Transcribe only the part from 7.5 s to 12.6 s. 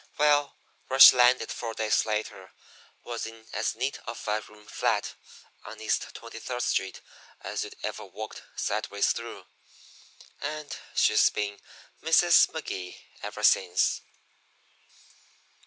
you ever walked sideways through and she's been Mrs.